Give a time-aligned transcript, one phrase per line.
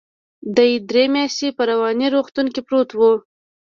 [0.55, 3.01] دى درې مياشتې په رواني روغتون کې پروت و.